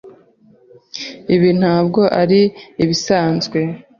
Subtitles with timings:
[1.35, 2.41] Ibi ntabwo ari
[2.83, 3.59] ibisanzwe.